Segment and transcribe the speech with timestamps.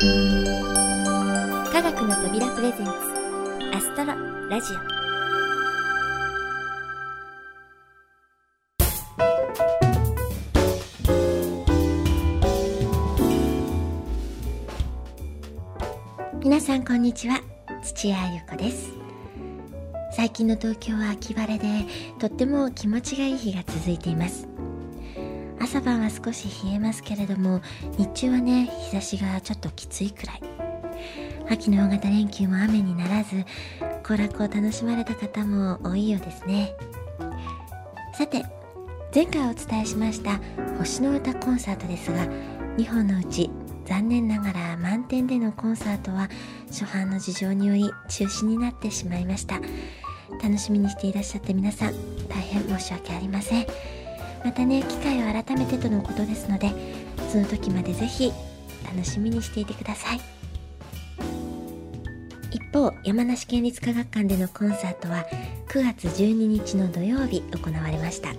[0.00, 0.04] 科
[1.82, 2.92] 学の扉プレゼンツ
[3.74, 4.14] アストロ
[4.48, 4.76] ラジオ。
[16.44, 17.40] 皆さんこんにちは
[17.82, 18.92] 土屋ゆ子です。
[20.12, 21.66] 最近の東京は秋晴れで
[22.20, 24.46] とっても気持ちがいい日が続いています。
[25.68, 27.60] 朝晩は少し冷えますけれども
[27.98, 30.40] 日中はね日差しがちょっときついくらい。
[31.50, 33.44] 秋の大型連休も雨にならず
[34.02, 36.74] 行楽を楽しまれた方も多いようですね。
[38.14, 38.46] さて
[39.14, 40.40] 前回お伝えしました
[40.78, 42.24] 星の歌コンサートですが
[42.78, 43.50] 2本のうち
[43.84, 46.30] 残念ながら満点でのコンサートは
[46.68, 49.60] 初版の事情により中止になってしまいました。
[50.42, 51.92] 楽しみにしていらっしゃった皆さん
[52.28, 53.97] 大変申し訳ありません。
[54.44, 56.72] またね機会を改めてとのことですので
[57.30, 58.32] その時までぜひ
[58.84, 60.20] 楽しみにしていてください。
[62.50, 65.26] 一方山梨県立科学館でのコンサートは
[65.68, 68.30] 9月12日の土曜日行われました。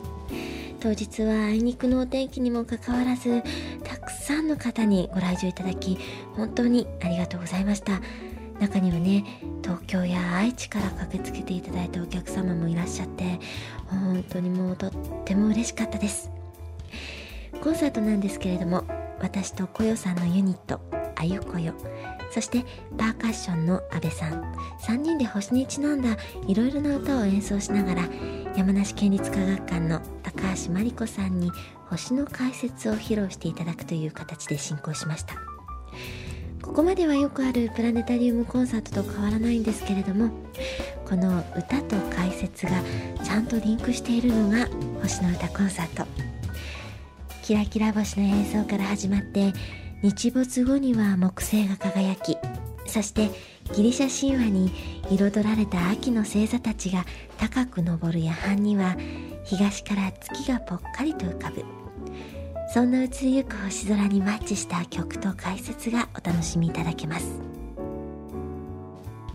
[0.79, 3.43] 当日はあいにくのお天気にもかかわらず
[3.83, 5.97] たくさんの方にご来場いただき
[6.35, 8.01] 本当にありがとうございました。
[8.59, 9.23] 中にはね
[9.61, 13.39] 東京や愛知から駆けつけていただいたお客様もいらっしゃって
[13.87, 14.91] 本当にもうとっ
[15.25, 16.31] ても嬉しかったです。
[17.61, 18.85] コンサートなんですけれども
[19.21, 20.79] 私とこよさんのユニット
[21.15, 21.73] あゆこよ
[22.31, 22.63] そして
[22.97, 24.41] パーカッションの阿部さん
[24.81, 26.15] 3人で星にちなんだ
[26.47, 28.09] いろいろな歌を演奏しながら
[28.55, 31.51] 山梨県立科学館の高橋真理子さんに
[31.89, 35.48] 星の解説を披露していただくという形で進行しました。
[36.69, 40.29] ここまではよくあるプラネタリウムコンサートと変わらないんですけれども
[41.03, 42.71] この歌と解説が
[43.23, 44.67] ちゃんとリンクしているのが
[45.01, 46.05] 星の歌コンサート。
[47.41, 49.51] キラキラ星の演奏から始まって
[50.03, 52.37] 日没後には木星が輝き
[52.85, 53.31] そして
[53.73, 54.71] ギリシャ神話に
[55.09, 57.03] 彩られた秋の星座たちが
[57.39, 58.95] 高く昇る夜半には
[59.43, 61.65] 東から月がぽっかりと浮かぶ。
[62.71, 67.41] そんな移りゆく星空にマッチした曲と解説がお楽しみいただけます。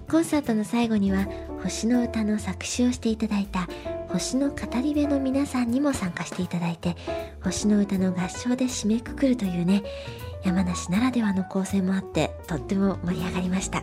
[0.08, 1.26] コンサートの最後には
[1.64, 3.68] 星の歌の作詞をしていただいた
[4.10, 6.94] 星の語り部の皆さんにも参加していただいて
[7.42, 9.82] 星の歌の合唱で締めくくるというね
[10.44, 13.82] 山梨ならではの構成もあってとっても盛り上がりました。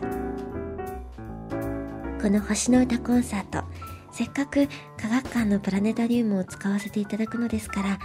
[2.22, 3.64] この星の歌コンサート
[4.12, 4.68] せっかく
[5.00, 7.98] 科学館のプラネタリウムを使わせていただくのですから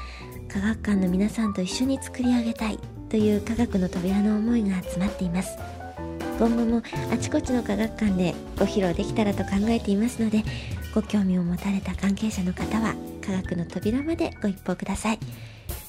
[0.48, 2.80] 科学館の皆さんと一緒に作り上げたい
[3.10, 5.58] という科学の扉の思いが詰まっています。
[6.40, 10.44] 今後もあちこちの科学館でご披露できたらと考えていますので
[10.94, 12.94] ご興味を持たれた関係者の方は
[13.26, 15.20] 科学の扉までご一報ください。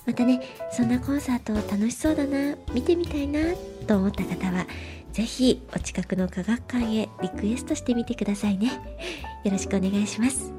[0.07, 0.41] またね
[0.73, 3.41] そんなコンサートを楽しそうだな見てみたいな
[3.87, 4.67] と思った方は
[5.19, 8.71] 是非お近くの科学館へリクエストしてみてくださいね。
[9.43, 10.53] よろしくお願いします。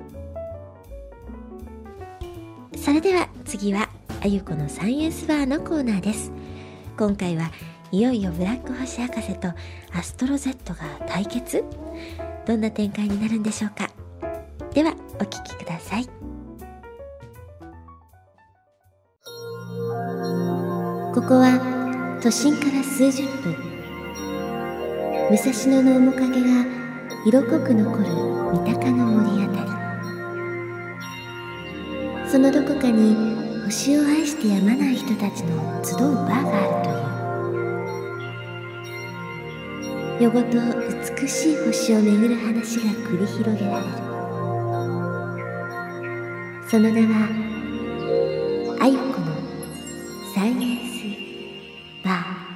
[2.76, 3.88] それでは次は
[4.22, 6.34] あゆこのサイエンスバーのコーナーです。
[6.98, 7.52] 今回は
[7.94, 9.48] いよいよブラック星博士と
[9.94, 11.64] アストロ Z が対決？
[12.46, 13.90] どんな展開になるんでしょうか？
[14.74, 16.06] ではお聴きください。
[16.06, 16.12] こ
[21.22, 23.69] こは都心から数十分
[25.30, 26.66] 武蔵野の面影が
[27.24, 28.06] 色濃く残る
[28.52, 29.70] 三鷹の森あたり。
[32.32, 36.70] そのどこかに星を愛してやまない人たちの集うバーがある
[40.18, 40.24] という。
[40.24, 40.58] 夜ごと
[41.22, 43.90] 美しい星を巡る話が繰り広げられる。
[46.68, 47.30] その名は
[48.80, 49.28] あゆこの
[50.34, 50.56] サイエン
[50.88, 50.90] ス
[52.04, 52.49] バー。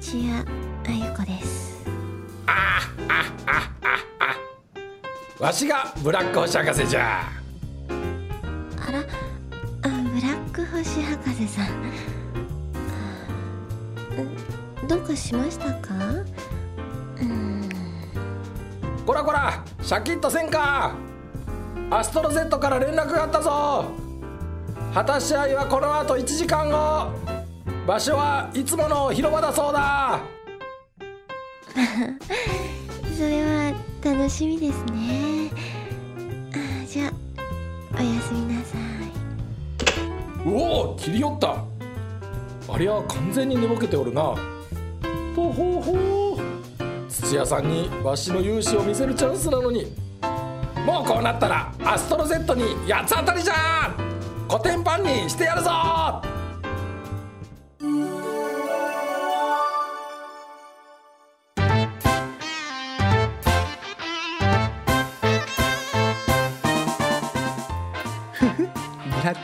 [0.00, 0.44] 土屋あ
[0.90, 1.84] ゆこです。
[5.38, 7.24] わしがブラック星博士じゃ。
[8.80, 9.02] あらあ
[9.82, 11.66] ブラック星博士さん。
[14.88, 15.92] どうかしましたか？
[17.20, 17.68] うん。
[19.04, 20.94] こらこらシャキッとせんか。
[21.90, 23.84] アストロ Z から連絡があったぞ。
[24.94, 27.12] 果たし合いはこの後1時間後
[27.86, 30.20] 場所はいつもの広場だそうだ。
[33.16, 33.72] それは
[34.04, 35.50] 楽しみですね。
[36.54, 37.12] あじゃあ
[37.98, 38.82] おやすみなさい。
[40.46, 41.56] おお切り寄った。
[42.72, 44.22] ありゃ完全に寝ぼけておるな。
[45.34, 46.38] とほほ
[47.08, 49.92] 土屋さんにわしの勇姿を見せるチャンスなのに。
[50.86, 53.54] もうこうなったらアストロ Z に八つ当たりじゃ
[53.88, 53.94] ん。
[54.46, 56.31] コテンパンにしてやるぞ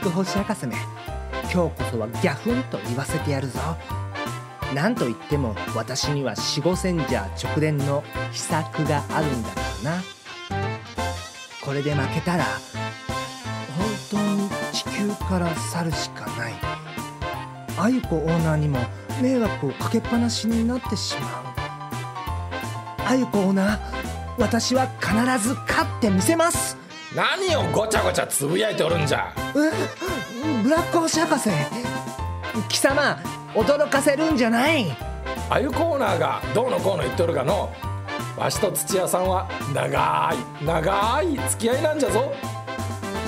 [0.08, 0.74] ブラック星博士め
[1.42, 3.58] 今日こそはギャフンと言わせてやるぞ。
[4.74, 10.02] なんといっても私には死後センジャー直伝の秘策があるんだからな。
[11.64, 12.44] これで負けたら
[13.76, 16.54] 本当に地球から去るしかない。
[17.78, 18.78] あゆこオーナーにも
[19.22, 21.44] 迷惑をかけっぱなしになってしまう。
[23.06, 23.78] あゆこオーナー
[24.38, 25.12] 私は必
[25.46, 26.77] ず勝ってみせます。
[27.18, 29.34] 何をごちゃごちゃつぶやいておるんじゃ？
[29.52, 31.50] ブラック星博士。
[32.68, 33.18] 貴様
[33.54, 34.86] 驚かせるんじゃない。
[35.50, 37.74] あゆコーナーがどうのこうの言っておるがの？
[38.36, 42.32] わしと土屋さんは長い長い付き合いなんじゃぞ。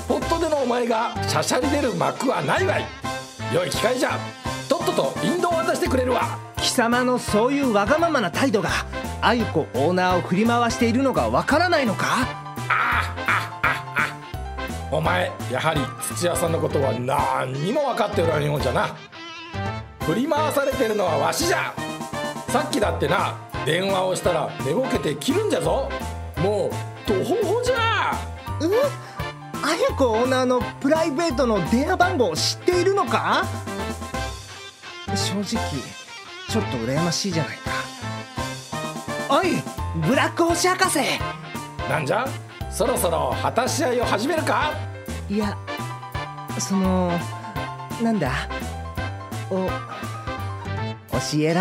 [0.06, 2.86] ポットでのお前がしゃしゃり出る幕はないわい。
[3.52, 4.20] 良い機会じゃ。
[4.68, 6.38] とっとと引導を渡してくれるわ。
[6.58, 8.70] 貴様のそういうわがままな態度が
[9.20, 12.38] あゆこオーナーを振り回しているのがわからないのか？
[15.00, 15.80] お前やはり
[16.14, 18.94] 土屋さんのことは何にも分かっておらんようじゃな。
[20.04, 21.72] 振り回されてるのはわしじゃ。
[22.48, 25.88] さっきだってな電話をしたら寝ぼけて切るんじゃぞ。
[26.36, 26.70] もう
[27.06, 28.12] 途方法じゃ。
[28.60, 28.72] うん
[29.66, 33.46] あやこオーナーのプライベートの電話番号を知っているのか？
[35.16, 35.44] 正直
[36.50, 37.70] ちょっと羨ましいじゃないか。
[39.30, 39.62] おい
[40.06, 40.98] ブラック星博士。
[41.88, 42.28] なんじゃ？
[42.70, 44.89] そろそろ果たし合いを始めるか？
[45.30, 45.56] いや
[46.58, 47.12] その
[48.02, 48.32] なんだ？
[49.48, 51.60] お教えろ。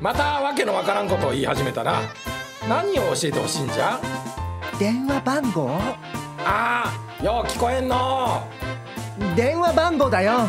[0.00, 2.00] またわけのわからんことを言い始めたな。
[2.68, 4.00] 何を教えてほしいんじゃ？
[4.80, 5.70] 電話番号？
[6.44, 8.42] ああよう聞こえんの。
[9.36, 10.48] 電話番号だよ。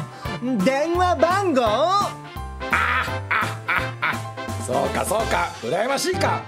[0.65, 1.61] 電話番号？
[1.61, 2.11] あ
[2.71, 3.45] ああ
[4.01, 5.51] あそうかそうか。
[5.61, 6.41] 羨ましいか。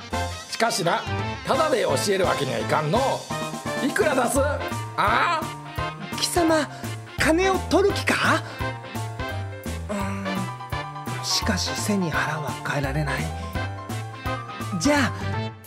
[0.50, 1.01] しかしな
[1.46, 3.00] ただで教えるわけにはいかんの。
[3.86, 4.39] いくら出す？
[4.39, 4.60] あ
[4.98, 5.42] あ？
[5.44, 5.53] 貴
[6.34, 6.68] 様
[7.20, 8.44] 金を取る気か？
[11.24, 13.22] しかし背に腹は変えられない。
[14.80, 15.14] じゃあ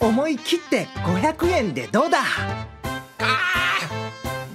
[0.01, 2.19] 思い切って500円でどうだ？
[2.19, 3.79] あ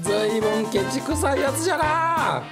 [0.02, 2.44] ずいぶんケチくさいやつじゃな。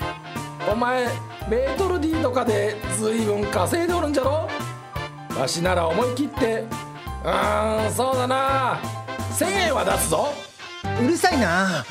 [0.72, 1.08] お前
[1.50, 4.48] メートル D とかでずいぶん稼いでおるんじゃろ？
[5.38, 6.64] わしなら思い切って。
[7.24, 8.80] うーんそうだな。
[9.38, 10.34] 1000円は出すぞ。
[11.04, 11.84] うるさいな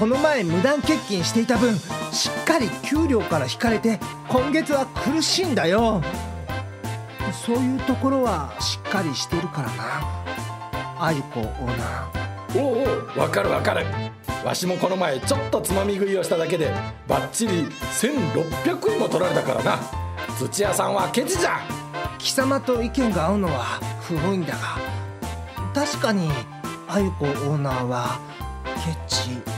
[0.00, 1.76] この前無断欠勤していた分
[2.10, 4.00] しっかり給料から引かれて
[4.30, 6.00] 今月は苦しいんだよ。
[7.44, 9.84] そういうところはしっかりしてるからな。
[10.98, 13.84] あゆこオーナーおうおうわかるわかる。
[14.42, 16.72] わしもこの前ちょっとつまみ食いをしただけで
[17.06, 19.78] バッチリ1600円も取られたからな。
[20.38, 21.60] 土屋さんはケチじゃ。
[22.16, 24.78] 貴様と意見が合うのは不本意だが
[25.74, 26.30] 確かに
[26.88, 28.18] あゆこオーナーは
[28.82, 29.49] ケチ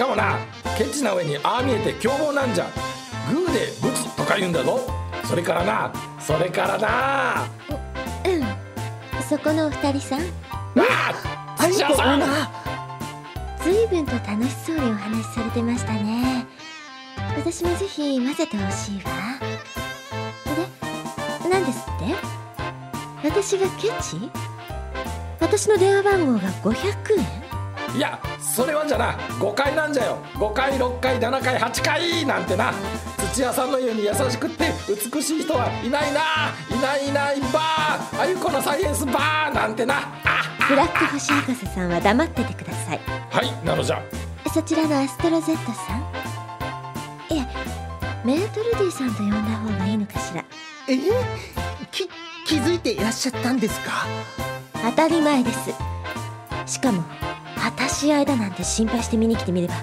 [0.00, 0.38] かもな
[0.78, 2.66] ケチな上にああ見えて凶暴なんじゃ。
[3.30, 4.80] グーでブツとか言うんだぞ。
[5.24, 7.46] それからなそれからな。
[8.26, 10.20] うんそこのお二人さん。
[10.20, 10.24] あ
[11.58, 12.48] あゆこオーナー
[13.62, 16.46] 随分と楽しそうにお話しされてましたね。
[17.36, 19.10] 私もぜひ混ぜてほしいわ。
[21.42, 21.84] で何ですっ
[23.22, 23.28] て？
[23.28, 24.30] 私がケチ？
[25.40, 27.39] 私の電話番号が500円？
[27.96, 30.18] いやそれはじゃな5回なんじゃよ。
[30.34, 32.72] 5回6回7回8回なんてな。
[33.32, 34.72] 土屋さんのように優しくって
[35.12, 36.20] 美しい人はいないな。
[36.70, 37.60] いないいないば。
[38.12, 39.50] ーあゆこのサイエンスば。
[39.50, 40.12] ーなんてな。
[40.68, 43.00] ブラック星博士さんは黙っててください。
[43.30, 44.02] はいなのじゃ。
[44.52, 47.34] そちらのアストロ Z さん？
[47.34, 47.46] いえ
[48.24, 50.44] メートルディさんと呼んだ方がいいのかしら。
[50.88, 50.96] え？
[51.90, 52.08] き
[52.46, 54.06] 気づいていらっしゃったんですか？
[54.90, 55.70] 当たり前です。
[56.66, 57.02] しかも
[57.76, 59.74] 果たし合いだなんて心配して見に来てみれば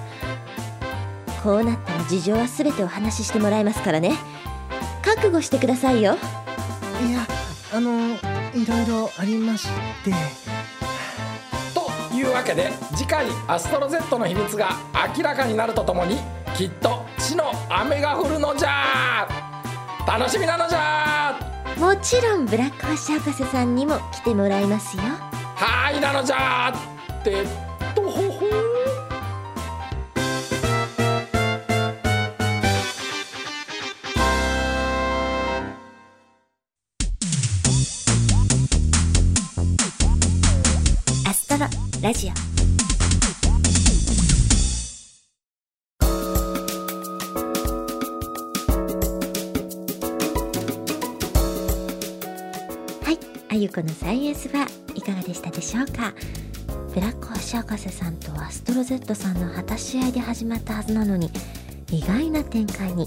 [1.42, 4.16] こうなったら事情は全てお話ししてもらいますからね。
[5.02, 6.16] 覚悟してくださいよ。
[7.08, 7.26] いや
[7.72, 8.16] あの
[8.54, 9.68] いろいろありまし
[10.04, 10.12] て。
[11.72, 14.70] というわけで次回アストロ Z の秘密が
[15.16, 16.16] 明らかになるとともに
[16.56, 19.28] きっと地の雨が降るのじゃ。
[20.06, 21.38] 楽しみなのじゃ。
[21.78, 25.02] もちろんブラック星博士さんにも来てもらいますよ。
[25.54, 26.72] はいなのじゃ。
[27.20, 27.67] って
[42.08, 42.30] ラジオ。
[42.30, 42.34] は
[53.10, 53.18] い
[53.50, 56.14] あゆこのサイエンスはいかがでしたでしょうか？
[56.94, 61.30] ブラック星博士さんとアストロ Z さんの果たし合いで始まったはずなのに
[61.92, 63.06] 意外な展開に。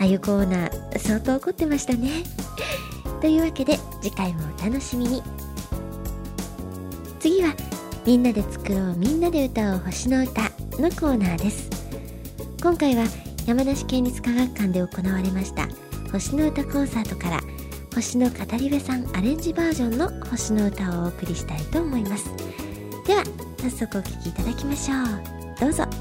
[0.00, 2.24] あゆコーナー相当怒ってましたね。
[3.20, 5.22] というわけで次回もお楽しみに。
[7.20, 7.52] 次は
[8.08, 10.40] みんなで作ろうみんなで歌おう星の歌
[10.80, 11.68] のコーナーです。
[12.62, 13.04] 今回は
[13.46, 15.68] 山梨県立科学館で行われました
[16.10, 17.40] 星の歌コンサートから
[17.94, 22.30] 星の語り部さんアレンジバージョンの星の歌をお送りしたいと思います。
[23.06, 23.22] では
[23.58, 25.60] 早速お聴きいただきましょう。
[25.60, 25.84] どうぞ「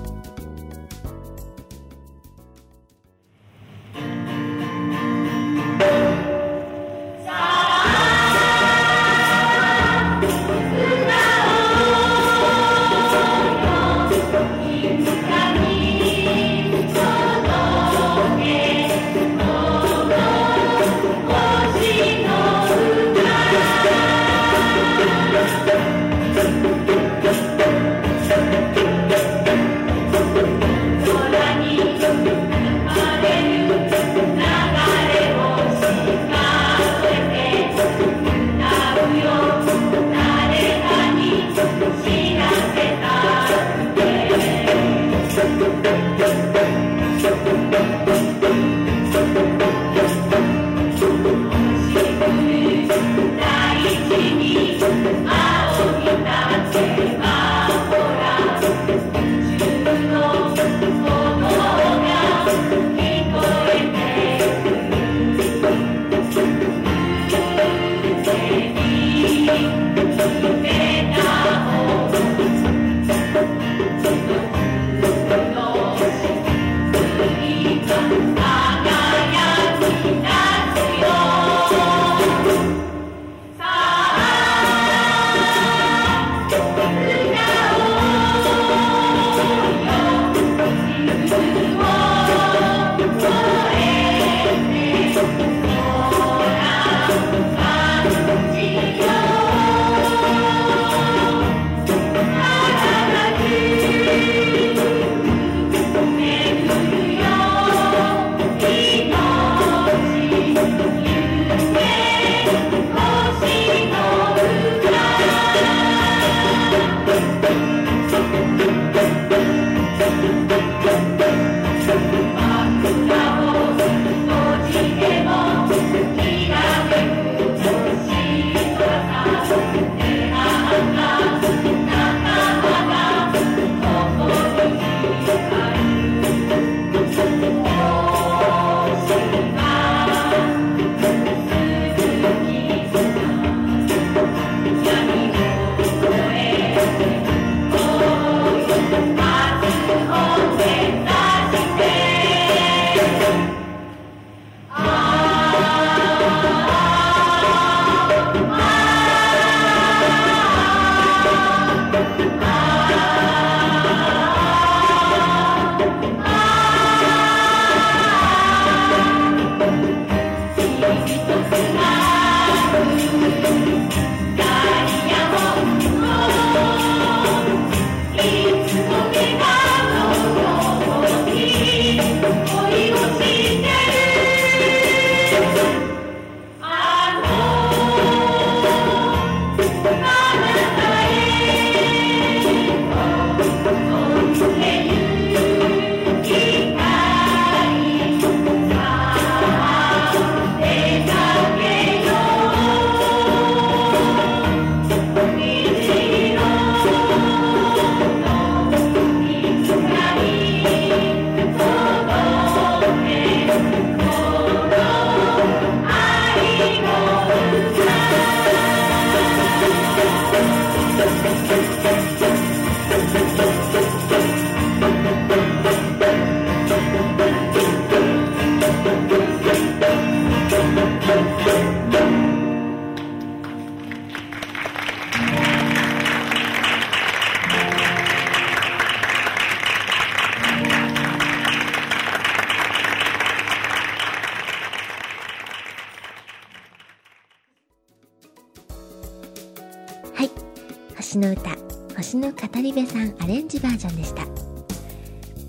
[252.87, 254.25] さんアレンジバージョンでした。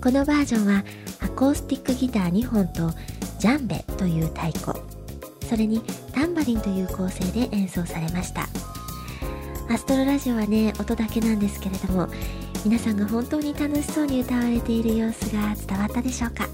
[0.01, 0.83] このバージョンは
[1.21, 2.91] アコースティックギター2本と
[3.39, 4.71] ジャンベという太鼓
[5.49, 5.81] それに
[6.13, 8.47] タンバリンという構成で演奏されました。
[9.69, 12.07] アストロラジオはね音だけなんですけれども
[12.65, 16.47] 皆さんが本当に楽しそうに歌われている様子が伝わったでしょうか。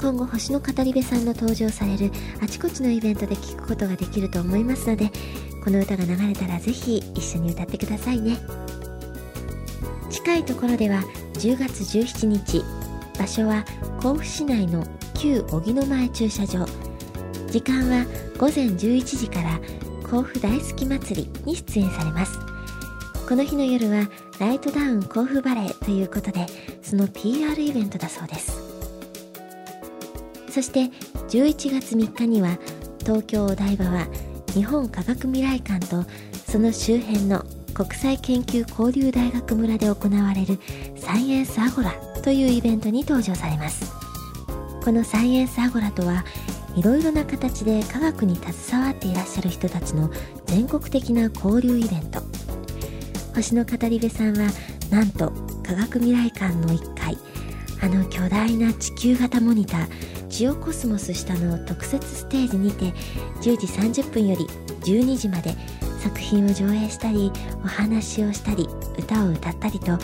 [0.00, 2.10] 今後星の語り部さんの登場される
[2.42, 5.12] あちこちのイベントで聴くことができると思いますので
[5.62, 8.36] この歌が流れたらぜひ一緒に歌ってくださいね。
[10.24, 11.00] 近いところでは
[11.34, 12.62] 10月17日
[13.18, 13.64] 場所は
[14.00, 14.86] 甲府市内の
[15.18, 16.64] 旧荻野前駐車場。
[17.48, 18.06] 時間は
[18.38, 19.60] 午前11時から
[20.08, 22.38] 甲府大好き祭りに出演されます。
[23.28, 26.46] この日の夜はライトダウン甲府バレーということで
[26.82, 28.62] その PR イベントだそうです。
[30.48, 30.84] そして
[31.30, 32.58] 11月3日には
[33.00, 34.06] 東京お台場は
[34.54, 36.04] 日本科学未来館と
[36.46, 40.58] その周辺の国際研究交流大学村で行われる
[40.96, 43.92] サイエンスアゴラというイベントに登場されます。
[44.84, 46.24] このサイエンスアゴラとは
[46.76, 50.10] いろいろな形で科学に携わっていらっしゃる人たちの
[50.46, 52.20] 全国的な交流イベント。
[53.34, 54.50] 星の語り部さんは
[54.90, 57.16] なんと科学未来館の1階
[57.80, 59.88] あの巨大な地球型モニター
[60.28, 62.92] ジオコスモス下の特設ステージにて
[63.40, 64.44] 10時30分より
[64.82, 65.54] 12時まで
[66.02, 67.30] 作品を上映したり
[67.64, 68.68] お話をしたり
[68.98, 69.98] 歌を歌ったりと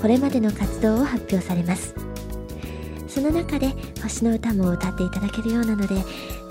[0.00, 1.94] これまでの活動を発表されます。
[3.08, 5.96] その中で星の歌も歌っていただけるようなので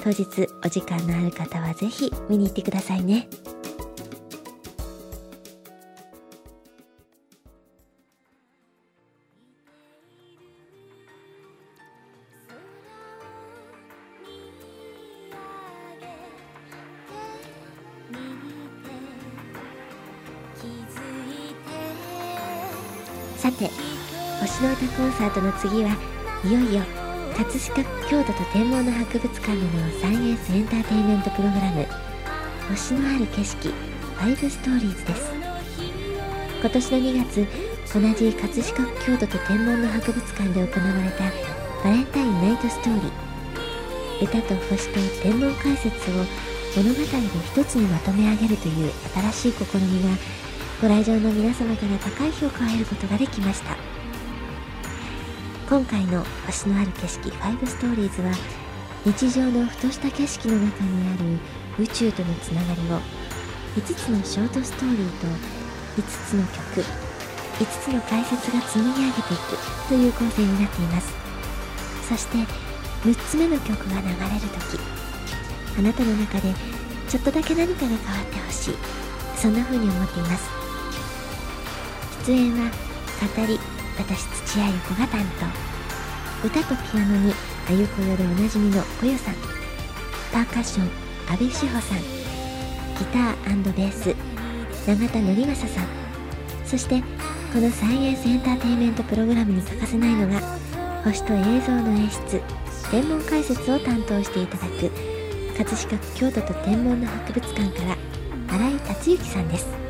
[0.04, 3.30] 当日お時間のある方はぜひ見に行ってくださいね。
[23.40, 23.72] さて
[24.42, 25.96] 星の歌コンサートの次は
[26.44, 26.84] いよいよ
[27.38, 29.68] 葛飾郷土と天文の博物館での
[30.02, 31.88] サイエンスエンターテインメントプログラム
[32.68, 33.74] 星のある景色
[34.20, 35.32] 5ストーリーズです。
[36.60, 37.48] 今年の2月
[37.94, 41.24] 同じ葛飾郷土と天文の博物館で行われた
[41.82, 44.26] バレンタインナイトストーリー。
[44.26, 46.26] 歌と星と天文解説を
[46.76, 47.06] 物語で
[47.56, 48.92] 一つにまとめ上げるという
[49.32, 50.10] 新しい試みが
[50.82, 53.76] ご来場の皆様から高い評価を得ることができました。
[55.70, 58.32] 今回の星のある景色5ストーリーズは
[59.06, 61.18] 日常のふとした景色の中にあ
[61.78, 63.02] る宇宙とのつながりを
[63.76, 65.28] 5つのショートストーリーと
[66.02, 66.88] 5つの曲
[67.60, 71.14] 5つの解説が積み上げていくという構成になっています。
[72.08, 72.38] そして
[73.04, 74.80] 6つ目の曲が流れる時
[75.78, 76.54] あなたの中で
[77.10, 78.76] ちょっとだけ何かが変わってほしい。
[79.36, 80.59] そんな風に思っています。
[82.26, 82.72] 出演は
[83.36, 83.60] 語り
[83.98, 85.22] 私土屋ゆ子が担
[86.42, 86.48] 当。
[86.48, 87.34] 歌とピアノに
[87.68, 89.36] あゆこよでおなじみのこよさん。
[90.32, 90.90] パーカッション
[91.32, 91.98] 阿部志保さん。
[92.00, 94.16] ギターベース
[94.88, 95.88] 永田則正さん。
[96.66, 97.02] そして
[97.54, 100.40] このサイエンスエンターテインメントプログラムに欠かせないのが
[101.04, 102.42] 星と映像の演出
[102.92, 104.92] 天文解説を担当していただく
[105.58, 107.98] 葛飾京都と天文の博物館から
[108.58, 109.89] 新井達之さんです。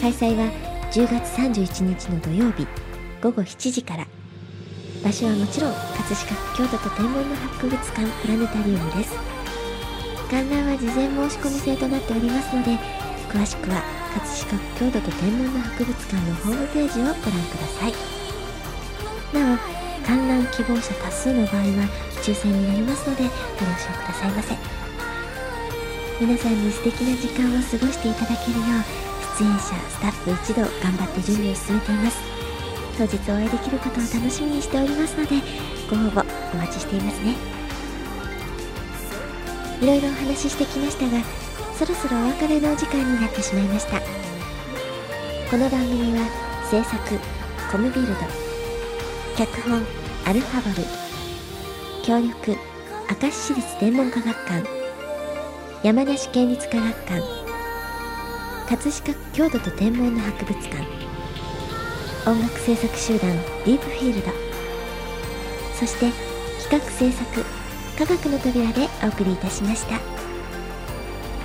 [0.00, 0.50] 開催は
[0.92, 2.66] 10月31日の土曜日
[3.22, 4.06] 午後7時から。
[5.02, 9.14] 場所はもちろん葛飾京都と天文の博物館プラネタリウムです
[10.28, 12.76] 観覧は事前申し込み制となっておりますので
[13.28, 13.82] 詳しくは
[14.14, 17.30] 葛飾京都と天文の博物館のホームページをご覧くだ
[17.78, 17.92] さい。
[19.32, 19.58] なお
[20.06, 21.88] 観覧希望者多数の場合は
[22.22, 23.32] 抽選になりますのでご了
[23.78, 24.56] 承くださいませ。
[26.18, 28.64] 皆さんに素敵な時間を過ごしていただけるよ
[29.02, 29.05] う
[29.38, 32.18] 出演者スタッフ一同頑張って準備を進めています。
[32.96, 35.36] 当日お会いできることを楽しみにしておりますので
[35.90, 37.34] ご応募お待ちしていますね。
[39.82, 41.22] いろいろお話ししてきましたが
[41.78, 44.00] そろそろお別れのお時間になってしまいました。
[45.50, 46.26] この番組は
[46.70, 46.98] 制作
[47.70, 48.14] コムビルド
[49.36, 49.82] 脚本
[50.24, 50.86] アルファボル
[52.02, 52.56] 協力
[53.22, 54.66] 明石市立天文科学館
[55.82, 57.45] 山梨県立科学館
[58.68, 60.82] 葛飾郷土と天文の博物館。
[62.28, 63.30] 音楽制作集団
[63.64, 64.32] ディープフィールド。
[65.78, 66.10] そして
[66.64, 67.44] 企画制作
[67.96, 70.00] 科学の扉でお送りいたしました。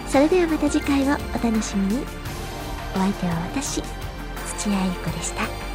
[0.07, 2.03] それではまた次回をお楽しみに。
[2.95, 3.83] お相手は私
[4.57, 5.70] 土屋ゆ子でした。